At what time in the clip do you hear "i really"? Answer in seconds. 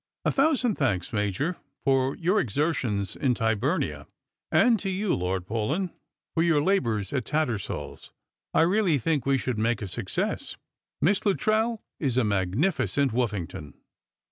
8.51-8.97